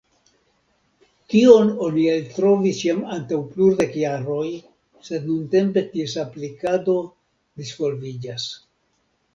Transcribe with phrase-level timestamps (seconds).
[1.33, 4.49] Tion oni eltrovis jam antaŭ plurdek jaroj,
[5.11, 6.99] sed nuntempe ties aplikado
[7.63, 8.51] disvolviĝas.